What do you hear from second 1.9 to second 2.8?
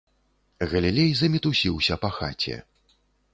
па хаце.